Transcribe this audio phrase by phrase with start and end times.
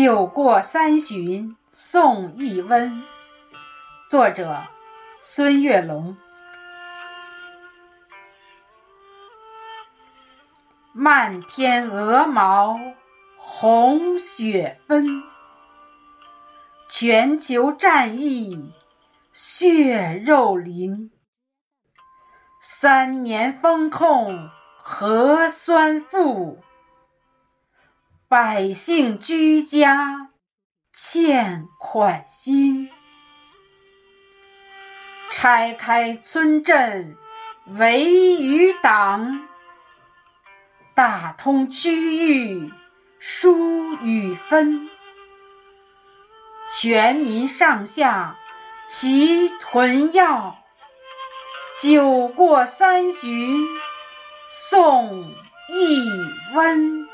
[0.00, 3.02] 酒过三巡送一温。
[4.08, 4.62] 作者：
[5.20, 6.16] 孙月龙。
[10.92, 12.78] 漫天鹅毛
[13.36, 15.24] 红雪纷，
[16.88, 18.72] 全球战役
[19.32, 21.10] 血肉淋。
[22.60, 24.48] 三年封控
[24.84, 26.62] 核酸负，
[28.30, 30.28] 百姓居家
[30.92, 32.90] 欠款心。
[35.30, 37.16] 拆开村镇
[37.68, 39.48] 围余党，
[40.94, 42.70] 打通区域
[43.18, 44.90] 疏与分。
[46.78, 48.36] 全民上下
[48.90, 50.58] 齐囤药，
[51.80, 53.66] 酒过三巡
[54.50, 55.32] 送
[55.70, 56.10] 一
[56.54, 57.07] 温。